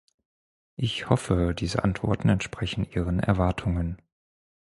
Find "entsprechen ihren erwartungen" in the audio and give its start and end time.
2.29-4.01